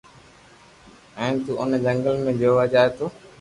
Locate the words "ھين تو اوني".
1.17-1.77